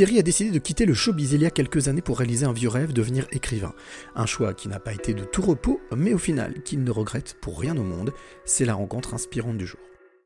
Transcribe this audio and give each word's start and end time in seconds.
Thierry 0.00 0.18
a 0.18 0.22
décidé 0.22 0.50
de 0.50 0.58
quitter 0.58 0.86
le 0.86 0.94
showbiz 0.94 1.34
il 1.34 1.42
y 1.42 1.44
a 1.44 1.50
quelques 1.50 1.88
années 1.88 2.00
pour 2.00 2.20
réaliser 2.20 2.46
un 2.46 2.54
vieux 2.54 2.70
rêve, 2.70 2.94
devenir 2.94 3.26
écrivain. 3.32 3.74
Un 4.14 4.24
choix 4.24 4.54
qui 4.54 4.66
n'a 4.70 4.80
pas 4.80 4.94
été 4.94 5.12
de 5.12 5.24
tout 5.24 5.42
repos, 5.42 5.78
mais 5.94 6.14
au 6.14 6.18
final 6.18 6.62
qu'il 6.64 6.82
ne 6.84 6.90
regrette 6.90 7.36
pour 7.42 7.60
rien 7.60 7.76
au 7.76 7.82
monde. 7.82 8.08
C'est 8.46 8.64
la 8.64 8.72
rencontre 8.72 9.12
inspirante 9.12 9.58
du 9.58 9.66
jour. 9.66 9.78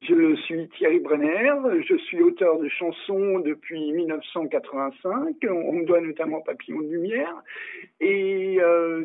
Je 0.02 0.36
suis 0.42 0.68
Thierry 0.78 1.00
Brenner, 1.00 1.50
je 1.88 1.96
suis 2.06 2.22
auteur 2.22 2.60
de 2.60 2.68
chansons 2.68 3.40
depuis 3.40 3.90
1985, 3.94 5.38
on 5.50 5.72
me 5.72 5.84
doit 5.84 6.00
notamment 6.00 6.40
Papillon 6.42 6.80
de 6.80 6.90
Lumière, 6.90 7.42
et 8.00 8.58
euh, 8.60 9.02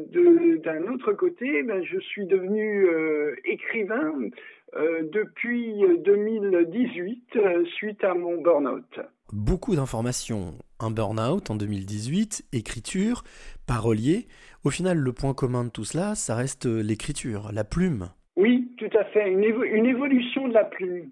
d'un 0.63 0.87
autre 0.93 1.13
côté, 1.13 1.63
ben, 1.63 1.83
je 1.83 1.97
suis 1.97 2.27
devenu 2.27 2.85
euh, 2.85 3.35
écrivain 3.43 4.13
euh, 4.75 5.01
depuis 5.11 5.81
2018 6.05 7.23
euh, 7.37 7.65
suite 7.65 8.03
à 8.03 8.13
mon 8.13 8.39
burn-out. 8.39 8.99
Beaucoup 9.31 9.75
d'informations, 9.75 10.55
un 10.79 10.89
burn-out 10.89 11.51
en 11.51 11.55
2018, 11.55 12.47
écriture, 12.51 13.23
parolier. 13.67 14.27
Au 14.63 14.71
final, 14.71 14.97
le 14.97 15.13
point 15.13 15.35
commun 15.35 15.65
de 15.65 15.69
tout 15.69 15.83
cela, 15.83 16.15
ça 16.15 16.35
reste 16.35 16.65
l'écriture, 16.65 17.51
la 17.53 17.63
plume. 17.63 18.09
Oui, 18.37 18.71
tout 18.77 18.89
à 18.97 19.03
fait, 19.05 19.31
une, 19.31 19.43
une 19.43 19.85
évolution 19.85 20.47
de 20.47 20.53
la 20.53 20.63
plume. 20.63 21.11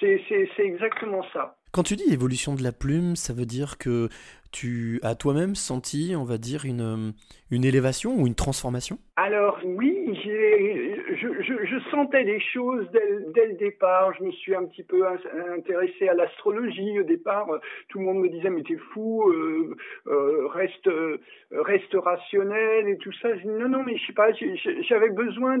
C'est 0.00 0.48
exactement 0.58 1.22
ça. 1.32 1.56
Quand 1.70 1.84
tu 1.84 1.96
dis 1.96 2.12
évolution 2.12 2.54
de 2.54 2.62
la 2.62 2.72
plume, 2.72 3.14
ça 3.14 3.32
veut 3.32 3.46
dire 3.46 3.78
que 3.78 4.08
tu 4.54 5.00
as 5.02 5.16
toi-même 5.16 5.56
senti, 5.56 6.14
on 6.16 6.22
va 6.22 6.38
dire, 6.38 6.64
une, 6.64 7.12
une 7.50 7.64
élévation 7.64 8.14
ou 8.14 8.26
une 8.26 8.36
transformation? 8.36 8.98
Alors 9.16 9.58
oui, 9.64 10.18
je, 10.24 11.78
sentais 11.90 12.24
des 12.24 12.40
choses 12.40 12.86
dès, 12.92 13.46
le 13.46 13.54
départ. 13.54 14.12
Je 14.18 14.24
me 14.24 14.30
suis 14.32 14.54
un 14.54 14.64
petit 14.64 14.82
peu 14.82 15.04
intéressé 15.52 16.08
à 16.08 16.14
l'astrologie 16.14 16.98
au 16.98 17.04
départ. 17.04 17.48
Tout 17.88 17.98
le 17.98 18.04
monde 18.04 18.18
me 18.18 18.28
disait 18.28 18.50
mais 18.50 18.62
t'es 18.62 18.76
fou, 18.92 19.28
euh, 19.28 19.76
euh, 20.08 20.46
reste 20.48 20.90
reste 21.52 21.94
rationnel 21.94 22.88
et 22.88 22.96
tout 22.98 23.12
ça. 23.20 23.28
Non 23.44 23.68
non 23.68 23.82
mais 23.84 23.96
je 23.96 24.06
sais 24.06 24.12
pas, 24.12 24.30
j'avais 24.88 25.10
besoin 25.10 25.58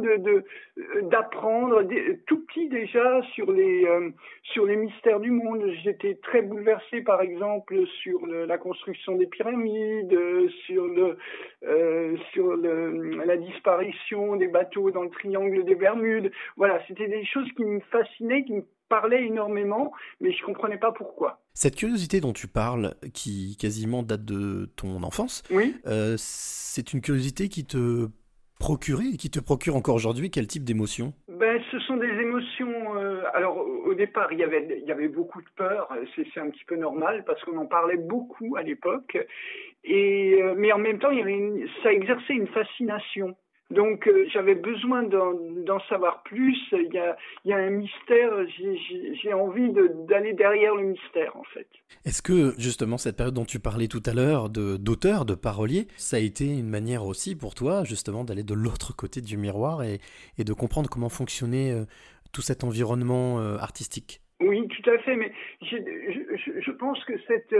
d'apprendre 1.02 1.82
tout 2.26 2.44
petit 2.46 2.68
déjà 2.68 3.22
sur 3.34 3.52
les 3.52 3.84
euh, 3.84 4.10
sur 4.42 4.66
les 4.66 4.76
mystères 4.76 5.20
du 5.20 5.30
monde. 5.30 5.62
J'étais 5.82 6.18
très 6.22 6.42
bouleversé 6.42 7.02
par 7.02 7.20
exemple 7.20 7.86
sur 8.02 8.26
la 8.26 8.58
construction 8.58 8.83
construction 8.84 9.16
des 9.16 9.26
pyramides, 9.26 10.16
sur 10.66 10.86
le 10.86 11.16
euh, 11.64 12.16
sur 12.32 12.54
le, 12.56 13.24
la 13.24 13.36
disparition 13.36 14.36
des 14.36 14.48
bateaux 14.48 14.90
dans 14.90 15.02
le 15.02 15.10
triangle 15.10 15.64
des 15.64 15.74
Bermudes. 15.74 16.30
Voilà, 16.56 16.80
c'était 16.86 17.08
des 17.08 17.24
choses 17.24 17.48
qui 17.56 17.64
me 17.64 17.80
fascinaient, 17.90 18.44
qui 18.44 18.52
me 18.52 18.64
parlaient 18.88 19.24
énormément, 19.24 19.92
mais 20.20 20.32
je 20.32 20.44
comprenais 20.44 20.76
pas 20.76 20.92
pourquoi. 20.92 21.40
Cette 21.54 21.76
curiosité 21.76 22.20
dont 22.20 22.32
tu 22.32 22.46
parles, 22.46 22.94
qui 23.14 23.56
quasiment 23.58 24.02
date 24.02 24.24
de 24.24 24.66
ton 24.76 25.02
enfance, 25.02 25.42
oui. 25.50 25.74
Euh, 25.86 26.16
c'est 26.18 26.92
une 26.92 27.00
curiosité 27.00 27.48
qui 27.48 27.64
te 27.64 28.08
procurer 28.64 29.08
et 29.12 29.16
qui 29.18 29.28
te 29.28 29.40
procure 29.40 29.76
encore 29.76 29.94
aujourd'hui 29.94 30.30
quel 30.30 30.46
type 30.46 30.64
d'émotion 30.64 31.12
ben, 31.28 31.60
Ce 31.70 31.78
sont 31.80 31.98
des 31.98 32.08
émotions. 32.08 32.96
Euh, 32.96 33.20
alors, 33.34 33.58
au 33.58 33.92
départ, 33.92 34.32
il 34.32 34.38
y, 34.38 34.42
avait, 34.42 34.78
il 34.80 34.88
y 34.88 34.90
avait 34.90 35.08
beaucoup 35.08 35.42
de 35.42 35.48
peur. 35.54 35.86
C'est 36.16 36.40
un 36.40 36.48
petit 36.48 36.64
peu 36.64 36.76
normal 36.76 37.24
parce 37.26 37.44
qu'on 37.44 37.58
en 37.58 37.66
parlait 37.66 37.98
beaucoup 37.98 38.56
à 38.56 38.62
l'époque. 38.62 39.18
Et, 39.84 40.40
euh, 40.40 40.54
mais 40.56 40.72
en 40.72 40.78
même 40.78 40.98
temps, 40.98 41.10
y 41.10 41.20
avait 41.20 41.34
une, 41.34 41.68
ça 41.82 41.92
exerçait 41.92 42.32
une 42.32 42.46
fascination. 42.46 43.36
Donc 43.70 44.06
euh, 44.06 44.26
j'avais 44.32 44.54
besoin 44.54 45.02
d'en 45.02 45.80
savoir 45.88 46.22
plus. 46.22 46.56
Il 46.72 46.92
y 46.92 46.98
a, 46.98 47.16
il 47.44 47.50
y 47.50 47.54
a 47.54 47.56
un 47.56 47.70
mystère. 47.70 48.30
J'ai 49.22 49.32
envie 49.32 49.70
d'aller 50.06 50.34
derrière 50.34 50.74
le 50.74 50.84
mystère 50.84 51.36
en 51.36 51.44
fait. 51.44 51.66
Est-ce 52.04 52.20
que 52.20 52.52
justement 52.58 52.98
cette 52.98 53.16
période 53.16 53.34
dont 53.34 53.44
tu 53.44 53.60
parlais 53.60 53.88
tout 53.88 54.02
à 54.04 54.12
l'heure 54.12 54.50
d'auteur, 54.50 55.24
de, 55.24 55.34
parolier, 55.34 55.86
ça 55.96 56.16
a 56.16 56.20
été 56.20 56.46
une 56.46 56.68
manière 56.68 57.04
aussi 57.06 57.36
pour 57.36 57.54
toi 57.54 57.84
justement 57.84 58.24
d'aller 58.24 58.42
de 58.42 58.54
l'autre 58.54 58.94
côté 58.94 59.20
du 59.20 59.36
miroir 59.36 59.82
et, 59.82 60.00
et, 60.38 60.44
de 60.44 60.52
comprendre 60.52 60.90
comment 60.90 61.08
fonctionnait 61.08 61.72
euh, 61.72 61.84
tout 62.32 62.42
cet 62.42 62.64
environnement 62.64 63.40
euh, 63.40 63.56
artistique? 63.56 64.20
Oui, 64.40 64.68
tout 64.68 64.90
à 64.90 64.98
fait. 64.98 65.16
Mais 65.16 65.32
je 65.62 66.70
pense 66.72 67.02
que 67.04 67.14
cette 67.26 67.54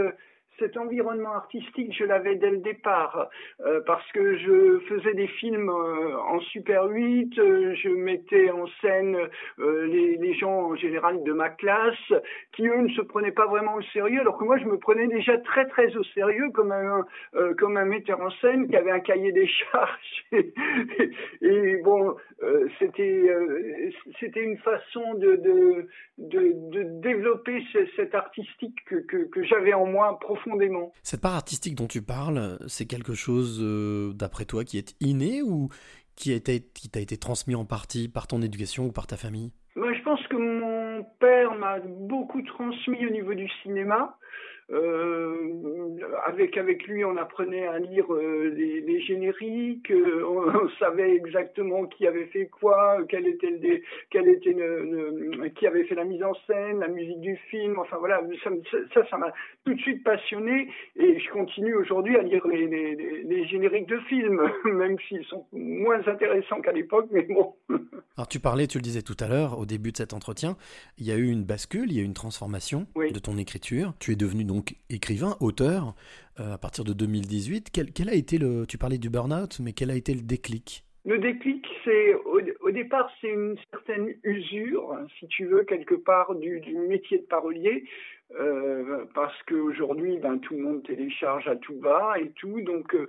cet 0.58 0.76
environnement 0.76 1.34
artistique, 1.34 1.94
je 1.96 2.04
l'avais 2.04 2.36
dès 2.36 2.50
le 2.50 2.58
départ, 2.58 3.28
euh, 3.60 3.80
parce 3.86 4.06
que 4.12 4.36
je 4.36 4.78
faisais 4.88 5.14
des 5.14 5.26
films 5.26 5.68
euh, 5.68 6.16
en 6.18 6.40
Super 6.40 6.84
8, 6.84 7.38
euh, 7.38 7.74
je 7.74 7.88
mettais 7.88 8.50
en 8.50 8.66
scène 8.80 9.16
les, 9.58 10.16
les, 10.16 10.34
gens 10.34 10.70
en 10.70 10.76
général 10.76 11.22
de 11.24 11.32
ma 11.32 11.48
classe, 11.50 12.12
qui 12.52 12.66
eux 12.66 12.80
ne 12.80 12.88
se 12.90 13.02
prenaient 13.02 13.32
pas 13.32 13.46
vraiment 13.46 13.74
au 13.74 13.82
sérieux, 13.82 14.20
alors 14.20 14.38
que 14.38 14.44
moi 14.44 14.56
je 14.58 14.64
me 14.64 14.78
prenais 14.78 15.06
déjà 15.06 15.38
très 15.38 15.66
très 15.66 15.94
au 15.96 16.04
sérieux 16.04 16.50
comme 16.52 16.72
un 16.72 17.04
comme 17.58 17.76
un 17.76 17.84
metteur 17.84 18.20
en 18.20 18.30
scène 18.30 18.68
qui 18.68 18.76
avait 18.76 18.90
un 18.90 19.00
cahier 19.00 19.32
des 19.32 19.46
charges. 19.46 20.24
et, 21.42 21.76
bon, 21.84 22.16
c'était 22.78 23.30
c'était 24.20 24.42
une 24.42 24.58
façon 24.58 25.14
de 25.14 25.36
de, 25.36 25.86
de, 26.18 26.52
de 26.70 26.82
développer 27.00 27.62
cet 27.96 28.14
artistique 28.14 28.78
que, 28.86 28.96
que, 28.96 29.28
que 29.28 29.42
j'avais 29.44 29.74
en 29.74 29.86
moi 29.86 30.18
profondément 30.18 30.43
cette 31.02 31.20
part 31.20 31.34
artistique 31.34 31.74
dont 31.74 31.86
tu 31.86 32.02
parles, 32.02 32.58
c'est 32.66 32.86
quelque 32.86 33.14
chose, 33.14 33.60
euh, 33.62 34.12
d'après 34.12 34.44
toi, 34.44 34.64
qui 34.64 34.78
est 34.78 34.94
inné 35.00 35.42
ou 35.42 35.68
qui, 36.16 36.32
a 36.32 36.36
été, 36.36 36.60
t'a 36.92 37.00
été 37.00 37.16
transmis 37.16 37.54
en 37.54 37.64
partie 37.64 38.08
par 38.08 38.26
ton 38.26 38.42
éducation 38.42 38.86
ou 38.86 38.92
par 38.92 39.06
ta 39.06 39.16
famille? 39.16 39.52
Moi, 39.76 39.92
Je 39.92 40.02
pense 40.02 40.24
que 40.28 40.36
mon 40.36 41.04
père 41.18 41.54
m'a 41.54 41.80
beaucoup 41.80 42.42
transmis 42.42 43.06
au 43.06 43.10
niveau 43.10 43.34
du 43.34 43.48
cinéma. 43.62 44.16
Euh, 44.70 45.98
avec 46.24 46.56
avec 46.56 46.86
lui, 46.86 47.04
on 47.04 47.16
apprenait 47.18 47.66
à 47.66 47.78
lire 47.78 48.10
euh, 48.14 48.50
les, 48.56 48.80
les, 48.80 49.00
génériques, 49.02 49.90
euh, 49.90 50.24
on, 50.26 50.68
savait 50.78 51.14
exactement 51.14 51.84
qui 51.86 52.06
avait 52.06 52.26
fait 52.26 52.46
quoi, 52.46 52.98
quel 53.08 53.26
était 53.26 53.50
le, 53.50 53.82
quel 54.10 54.28
était 54.28 54.54
le, 54.54 55.48
qui 55.50 55.66
avait 55.66 55.84
fait 55.84 55.94
la 55.94 56.04
mise 56.04 56.22
en 56.22 56.32
scène, 56.46 56.80
la 56.80 56.88
musique 56.88 57.20
du 57.20 57.36
film. 57.50 57.78
Enfin 57.78 57.98
voilà, 57.98 58.22
ça, 58.42 59.06
ça 59.10 59.16
m'a 59.18 59.32
tout 59.66 59.74
de 59.74 59.80
suite 59.80 60.02
passionné 60.02 60.70
et 60.96 61.18
je 61.18 61.30
continue 61.30 61.74
aujourd'hui 61.74 62.16
à 62.16 62.22
lire 62.22 62.46
les, 62.46 62.66
les, 62.66 63.22
les, 63.22 63.46
génériques 63.46 63.88
de 63.88 63.98
films, 64.08 64.50
même 64.64 64.96
s'ils 65.08 65.24
sont 65.24 65.46
moins 65.52 66.06
intéressants 66.06 66.62
qu'à 66.62 66.72
l'époque, 66.72 67.08
mais 67.10 67.22
bon. 67.22 67.54
Alors 68.16 68.28
tu 68.28 68.40
parlais, 68.40 68.66
tu 68.66 68.78
le 68.78 68.82
disais 68.82 69.02
tout 69.02 69.16
à 69.20 69.28
l'heure, 69.28 69.58
au 69.58 69.66
début 69.66 69.92
de 69.92 69.98
cet 69.98 70.14
entretien, 70.14 70.56
il 70.96 71.06
y 71.06 71.12
a 71.12 71.16
eu 71.16 71.28
une 71.28 71.44
bascule, 71.44 71.90
il 71.90 71.96
y 71.96 72.00
a 72.00 72.02
eu 72.02 72.06
une 72.06 72.14
transformation 72.14 72.86
de 72.96 73.18
ton 73.18 73.36
écriture. 73.36 73.92
Tu 73.98 74.12
es 74.12 74.16
devenu 74.16 74.44
donc 74.54 74.76
écrivain, 74.88 75.36
auteur, 75.40 75.94
euh, 76.38 76.54
à 76.54 76.58
partir 76.58 76.84
de 76.84 76.92
2018. 76.92 77.70
Quel, 77.72 78.08
a 78.08 78.14
été 78.14 78.38
le, 78.38 78.66
tu 78.66 78.78
parlais 78.78 78.98
du 78.98 79.10
burn-out, 79.10 79.58
mais 79.60 79.72
quel 79.72 79.90
a 79.90 79.96
été 79.96 80.14
le 80.14 80.22
déclic? 80.22 80.84
Le 81.04 81.18
déclic, 81.18 81.66
c'est 81.84 82.14
au, 82.14 82.70
départ, 82.70 83.10
c'est 83.20 83.28
une 83.28 83.56
certaine 83.70 84.14
usure, 84.22 84.96
si 85.18 85.26
tu 85.28 85.44
veux, 85.44 85.64
quelque 85.64 85.94
part 85.94 86.34
du, 86.34 86.60
du 86.60 86.74
métier 86.78 87.18
de 87.18 87.24
parolier. 87.24 87.84
Euh, 88.40 89.04
parce 89.14 89.36
qu'aujourd'hui, 89.42 90.16
ben, 90.16 90.38
tout 90.38 90.54
le 90.54 90.62
monde 90.62 90.82
télécharge 90.82 91.46
à 91.46 91.56
tout 91.56 91.78
bas 91.78 92.14
et 92.18 92.30
tout, 92.30 92.62
donc 92.62 92.94
euh, 92.94 93.06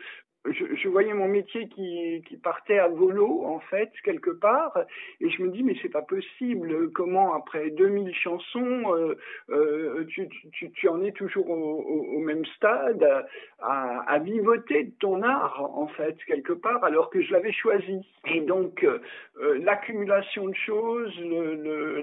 je, 0.51 0.87
voyais 0.87 1.13
mon 1.13 1.27
métier 1.27 1.67
qui, 1.69 2.23
partait 2.43 2.77
à 2.77 2.87
volo 2.87 3.43
en 3.45 3.59
fait 3.59 3.91
quelque 4.03 4.29
part 4.29 4.77
et 5.19 5.29
je 5.29 5.41
me 5.41 5.49
dis 5.49 5.63
mais 5.63 5.75
c'est 5.81 5.89
pas 5.89 6.01
possible. 6.01 6.91
Comment 6.91 7.33
après 7.33 7.71
2000 7.71 8.13
chansons 8.13 8.93
euh, 8.93 9.17
euh, 9.49 10.05
tu, 10.05 10.89
en 10.89 11.01
es 11.03 11.11
toujours 11.11 11.49
au, 11.49 12.19
même 12.19 12.45
stade 12.57 13.03
à, 13.59 13.99
à, 14.07 14.19
vivoter 14.19 14.83
de 14.83 14.91
ton 14.99 15.23
art 15.23 15.69
en 15.75 15.87
fait 15.87 16.17
quelque 16.25 16.53
part 16.53 16.83
alors 16.83 17.09
que 17.09 17.21
je 17.21 17.31
l'avais 17.31 17.51
choisi. 17.51 18.05
Et 18.25 18.41
donc 18.41 18.83
euh, 18.83 18.99
l'accumulation 19.63 20.47
de 20.47 20.55
choses 20.55 21.13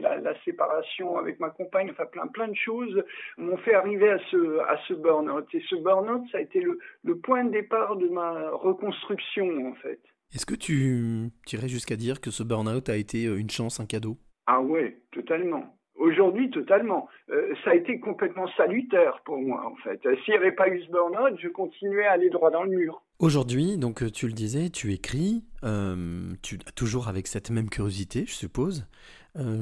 la, 0.01 0.35
séparation 0.45 1.19
avec 1.19 1.39
ma 1.39 1.51
compagne 1.51 1.91
enfin 1.91 2.07
plein 2.07 2.27
plein 2.27 2.49
de 2.49 2.57
choses 2.57 3.05
m'ont 3.37 3.59
fait 3.59 3.75
arriver 3.75 4.11
à 4.11 4.19
ce 4.31 4.59
à 4.61 4.79
ce 4.89 4.95
burn-out. 4.95 5.47
Et 5.55 5.63
ce 5.69 5.77
burn-out 5.77 6.23
ça 6.33 6.39
a 6.39 6.41
été 6.41 6.61
le 7.05 7.17
point 7.17 7.45
de 7.45 7.51
départ 7.51 7.97
de 7.97 8.09
ma 8.09 8.32
reconstruction 8.53 9.69
en 9.69 9.75
fait. 9.75 10.01
Est-ce 10.35 10.47
que 10.47 10.55
tu 10.55 11.31
irais 11.53 11.69
jusqu'à 11.69 11.97
dire 11.97 12.21
que 12.21 12.31
ce 12.31 12.43
burn-out 12.43 12.89
a 12.89 12.97
été 12.97 13.27
euh, 13.27 13.39
une 13.39 13.51
chance, 13.51 13.81
un 13.81 13.87
cadeau? 13.87 14.17
Ah 14.47 14.61
ouais, 14.61 14.99
totalement. 15.13 15.77
Aujourd'hui, 16.03 16.51
totalement. 16.51 17.09
Euh, 17.31 17.55
ça 17.63 17.71
a 17.71 17.75
été 17.75 18.01
complètement 18.01 18.49
salutaire 18.57 19.21
pour 19.25 19.39
moi, 19.39 19.65
en 19.67 19.77
fait. 19.85 20.05
Euh, 20.07 20.17
s'il 20.25 20.33
n'y 20.33 20.39
avait 20.41 20.53
pas 20.53 20.69
eu 20.69 20.83
ce 20.83 20.91
burn-out, 20.91 21.39
je 21.41 21.49
continuais 21.49 22.07
à 22.07 22.13
aller 22.13 22.31
droit 22.31 22.51
dans 22.51 22.65
le 22.65 22.71
mur. 22.71 23.03
Aujourd'hui, 23.19 23.79
donc 23.79 24.11
tu 24.13 24.27
le 24.27 24.33
disais, 24.33 24.71
tu 24.71 24.93
écris, 24.93 25.45
euh, 25.63 26.33
tu, 26.43 26.59
toujours 26.75 27.09
avec 27.09 27.29
cette 27.29 27.51
même 27.51 27.69
curiosité, 27.69 28.25
je 28.27 28.33
suppose. 28.33 28.89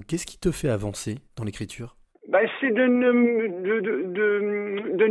Qu'est-ce 0.08 0.26
qui 0.26 0.38
te 0.38 0.50
fait 0.50 0.68
avancer 0.68 1.18
dans 1.36 1.44
l'écriture? 1.44 1.96
Ben, 2.30 2.48
c'est 2.60 2.70
de 2.70 2.86
ne, 2.86 3.08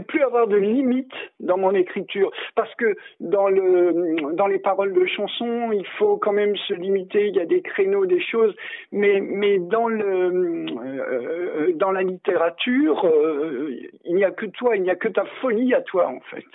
plus 0.04 0.22
avoir 0.22 0.48
de 0.48 0.56
limites 0.56 1.12
dans 1.42 1.58
mon 1.58 1.76
écriture. 1.76 2.32
Parce 2.56 2.74
que 2.76 2.96
dans, 3.20 3.50
le, 3.50 4.34
dans 4.36 4.48
les 4.48 4.60
paroles 4.60 4.94
de 4.94 5.06
chansons, 5.06 5.74
il 5.74 5.86
faut 5.98 6.16
quand 6.16 6.32
même 6.32 6.56
se 6.56 6.74
limiter, 6.74 7.28
il 7.28 7.36
y 7.36 7.42
a 7.42 7.46
des 7.46 7.62
créneaux, 7.62 8.06
des 8.06 8.22
choses, 8.22 8.56
mais, 8.94 9.20
le, 9.20 10.66
euh, 10.80 11.74
dans 11.76 11.92
la 11.92 12.04
littérature, 12.04 13.04
euh, 13.06 13.70
il 14.06 14.16
n'y 14.16 14.24
a 14.24 14.32
que 14.32 14.46
toi, 14.46 14.78
il 14.78 14.84
n'y 14.84 14.90
a 14.90 14.96
que 14.96 15.10
ta 15.10 15.26
folie 15.42 15.74
à 15.74 15.82
toi, 15.82 16.08
en 16.08 16.22
fait. 16.22 16.46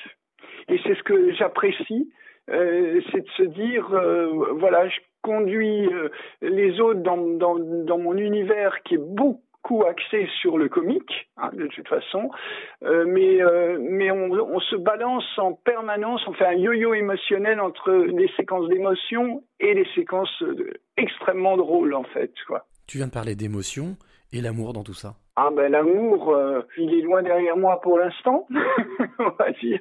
Et 0.69 0.81
c'est 0.83 0.95
ce 0.95 1.03
que 1.03 1.31
j'apprécie, 1.35 2.11
euh, 2.51 3.03
c'est 3.13 3.21
de 3.21 3.31
se 3.37 3.43
dire, 3.43 3.87
voilà, 4.55 4.89
je 4.89 4.99
conduis 5.21 5.91
les 6.41 6.81
autres 6.81 7.01
dans, 7.01 7.19
dans, 7.19 7.99
mon 7.99 8.17
univers 8.17 8.83
qui 8.85 8.95
est 8.95 8.99
beaucoup 9.65 9.85
axé 9.87 10.29
sur 10.41 10.59
le 10.59 10.69
comique, 10.69 11.29
hein, 11.37 11.51
de 11.53 11.67
toute 11.69 11.89
façon, 11.89 12.31
euh, 12.83 13.05
mais, 13.07 13.43
euh, 13.43 13.79
mais 13.81 14.11
on, 14.11 14.61
se 14.61 14.77
balance 14.77 15.25
en 15.39 15.53
permanence, 15.53 16.23
on 16.27 16.33
fait 16.33 16.47
un 16.47 16.55
yo-yo 16.55 16.95
émotionnel 16.95 17.61
entre 17.61 17.93
les 17.93 18.29
séquences 18.37 18.69
d'émotion 18.69 19.43
et 19.61 19.75
les 19.75 19.87
séquences 19.95 20.43
extrêmement 20.97 21.57
drôles, 21.57 21.95
en 21.95 22.05
fait. 22.05 22.33
Tu 22.87 22.99
viens 22.99 23.07
de 23.07 23.13
parler 23.13 23.35
d'émotion 23.35 23.97
et 24.35 24.41
l'amour 24.41 24.73
dans 24.73 24.83
tout 24.83 24.95
ça. 24.95 25.15
Ah 25.37 25.51
ben 25.55 25.71
l'amour, 25.71 26.31
euh, 26.31 26.63
il 26.77 26.93
est 26.95 27.03
loin 27.03 27.23
derrière 27.23 27.57
moi 27.57 27.81
pour 27.81 27.99
l'instant, 27.99 28.47
on 29.19 29.31
va 29.39 29.51
dire. 29.63 29.81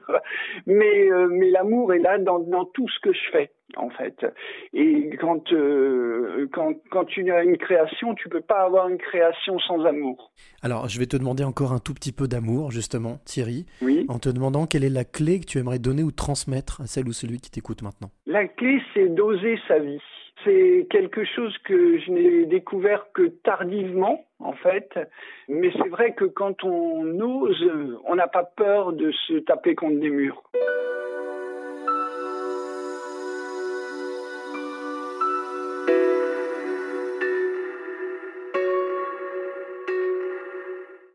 Mais 0.66 1.12
euh, 1.12 1.28
mais 1.30 1.50
l'amour 1.50 1.94
est 1.94 2.00
là 2.00 2.18
dans, 2.20 2.40
dans 2.40 2.66
tout 2.66 2.88
ce 2.88 3.00
que 3.02 3.14
je 3.14 3.32
fais 3.32 3.52
en 3.76 3.90
fait. 3.90 4.26
Et 4.74 5.16
quand 5.20 5.52
euh, 5.52 6.48
quand 6.54 6.74
quand 6.92 7.06
tu 7.06 7.32
as 7.32 7.44
une 7.44 7.58
création, 7.58 8.16
tu 8.16 8.30
peux 8.30 8.42
pas 8.42 8.64
avoir 8.64 8.90
une 8.90 8.98
création 8.98 9.60
sans 9.60 9.84
amour. 9.86 10.32
Alors 10.62 10.88
je 10.88 11.00
vais 11.00 11.08
te 11.08 11.18
demander 11.18 11.44
encore 11.44 11.72
un 11.74 11.80
tout 11.80 11.94
petit 11.94 12.12
peu 12.12 12.28
d'amour 12.28 12.72
justement, 12.72 13.18
Thierry. 13.26 13.66
Oui. 13.82 14.06
En 14.10 14.20
te 14.20 14.30
demandant 14.30 14.66
quelle 14.66 14.84
est 14.84 14.90
la 14.90 15.06
clé 15.06 15.40
que 15.40 15.46
tu 15.46 15.58
aimerais 15.58 15.80
donner 15.80 16.04
ou 16.04 16.12
transmettre 16.12 16.82
à 16.82 16.88
celle 16.88 17.08
ou 17.08 17.14
celui 17.14 17.40
qui 17.40 17.52
t'écoute 17.52 17.82
maintenant. 17.82 18.10
La 18.26 18.48
clé, 18.48 18.80
c'est 18.94 19.10
d'oser 19.10 19.60
sa 19.68 19.80
vie. 19.80 20.02
C'est 20.44 20.88
quelque 20.90 21.24
chose 21.24 21.56
que 21.60 22.00
je 22.00 22.12
n'ai 22.12 22.46
découvert 22.46 23.08
que 23.14 23.28
tardivement, 23.44 24.26
en 24.40 24.54
fait. 24.54 25.00
Mais 25.48 25.72
c'est 25.72 25.90
vrai 25.90 26.14
que 26.14 26.26
quand 26.26 26.64
on 26.64 27.20
ose, 27.20 27.72
on 28.06 28.16
n'a 28.16 28.28
pas 28.28 28.44
peur 28.44 28.94
de 28.94 29.12
se 29.28 29.40
taper 29.40 29.76
contre 29.76 30.00
des 30.00 30.10
murs. 30.10 30.44